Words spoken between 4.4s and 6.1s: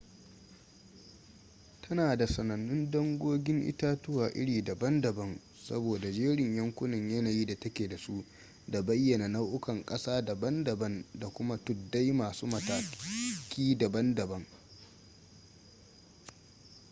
daban-daban sabo